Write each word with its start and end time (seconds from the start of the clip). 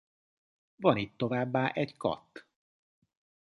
Van 0.75 0.97
itt 0.97 1.17
továbbá 1.17 1.71
egy 1.71 1.97
kath. 1.97 2.43